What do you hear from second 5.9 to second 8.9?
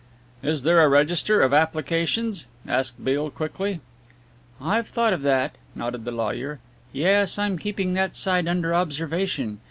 the lawyer, "yes, I'm keeping that side under